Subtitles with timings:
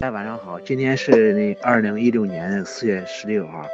[0.00, 3.66] 大家晚上好，今天是那二零一六年四月十六号，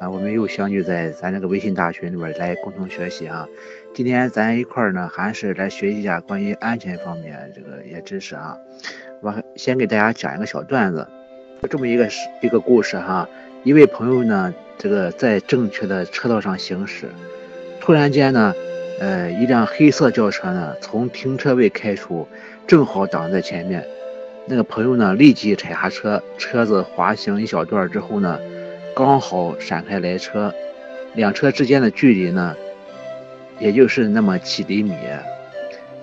[0.00, 3.48] 啊，我们又相聚在咱这个微信大群里边来共同学习啊。
[3.92, 8.56] 今天咱一块儿呢，还是来学习一下关于安全方面这个一些知识啊。
[9.22, 11.08] 我先给大家讲一个小段子，
[11.62, 12.08] 就这么一个
[12.42, 13.28] 一个故事哈、
[13.64, 17.10] 一位朋友呢这个在正确的车道上行驶，
[17.82, 18.54] 突然间呢，
[18.98, 22.26] 呃，一辆黑色轿车呢从停车位开出，
[22.66, 23.86] 正好挡在前面。
[24.46, 28.38] 那个朋友呢，立即踩刹车，车子滑行一小段之后呢，
[28.96, 30.50] 刚好闪开来车，
[31.12, 32.56] 两车之间的距离呢，
[33.58, 34.94] 也就是那么几厘米。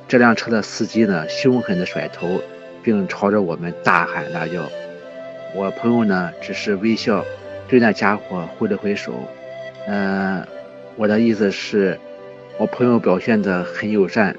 [0.07, 2.40] 这辆车的司机呢，凶狠地甩头，
[2.84, 4.70] 并朝着我们大喊大叫。
[5.55, 7.26] 我朋友呢，只是微笑，
[7.67, 9.13] 对那家伙挥了挥手。
[9.87, 10.46] 嗯，
[10.96, 11.99] 我的意思是，
[12.57, 14.35] 我朋友表现得很友善。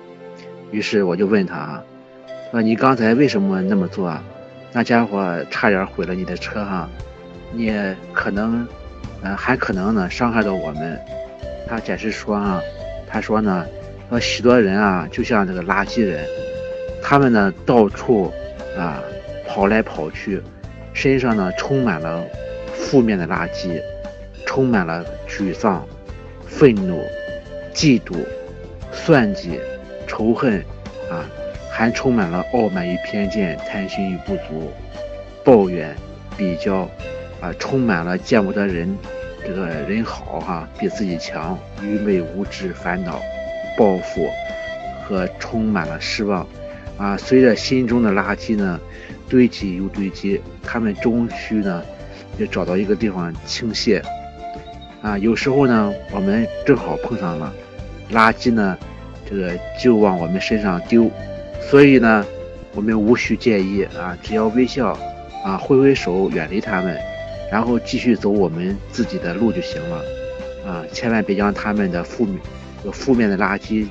[0.71, 1.83] 于是我就问他。
[2.51, 4.17] 说你刚才为什么那么做？
[4.73, 6.89] 那家伙差点毁了你的车哈，
[7.53, 7.73] 你
[8.13, 8.67] 可能，
[9.23, 10.99] 嗯，还可能呢伤害到我们。
[11.67, 12.61] 他解释说啊，
[13.07, 13.67] 他说呢，
[14.09, 16.27] 说许多人啊就像这个垃圾人，
[17.03, 18.33] 他们呢到处
[18.79, 19.03] 啊
[19.47, 20.43] 跑来跑去，
[20.95, 22.25] 身上呢充满了
[22.79, 23.83] 负面的垃圾，
[24.47, 25.87] 充满了沮丧、
[26.47, 27.03] 愤怒、
[27.75, 28.17] 嫉妒、
[28.93, 29.61] 算计、
[30.07, 30.59] 仇恨
[31.11, 31.29] 啊。
[31.71, 34.73] 还充满了傲慢与偏见、贪心与不足、
[35.45, 35.95] 抱怨、
[36.37, 36.91] 比较，
[37.41, 38.99] 啊，充满了见不得人，
[39.47, 43.23] 这个人好哈，比自己强，愚昧无知、烦恼、
[43.77, 44.29] 报复
[45.05, 46.45] 和充满了失望，
[46.97, 48.81] 啊，随着心中的垃圾呢
[49.29, 51.85] 堆积又堆积，他们终须呢
[52.37, 54.03] 就找到一个地方倾泻，
[55.03, 57.53] 啊，有时候呢我们正好碰上了，
[58.13, 58.77] 垃圾呢
[59.29, 61.09] 这个就往我们身上丢。
[61.71, 62.25] 所以呢，
[62.75, 64.99] 我们无需介意啊，只要微笑，
[65.45, 66.97] 啊，挥挥手远离他们，
[67.53, 69.97] 然后继续走我们自己的路就行了，
[70.67, 72.41] 啊，千万别将他们的负面、
[72.93, 73.87] 负面的垃圾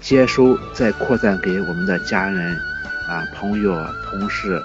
[0.00, 2.56] 接收再扩散给我们的家人、
[3.08, 3.76] 啊朋友、
[4.10, 4.60] 同事、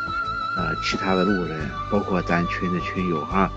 [0.56, 1.58] 啊其他的路人，
[1.92, 3.52] 包括咱群的群友啊，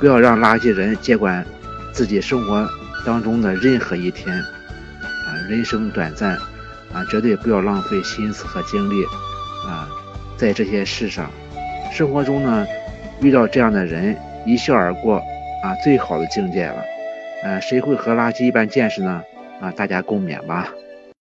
[0.00, 1.46] 不要让垃圾人接管
[1.92, 2.68] 自己生活
[3.04, 6.38] 当中的任何一天，啊，人生短暂。
[6.90, 9.04] 啊，绝对不要浪费心思和精力，
[9.68, 9.86] 啊，
[10.38, 11.30] 在这些事上，
[11.92, 12.66] 生活中呢，
[13.20, 14.16] 遇到这样的人，
[14.46, 15.16] 一笑而过，
[15.62, 16.82] 啊，最好的境界了，
[17.42, 19.22] 呃，谁会和垃圾一般见识呢？
[19.60, 20.68] 啊，大家共勉吧。